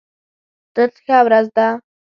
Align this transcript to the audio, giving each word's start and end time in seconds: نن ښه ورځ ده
نن 0.75 0.89
ښه 1.03 1.17
ورځ 1.25 1.47
ده 1.57 1.67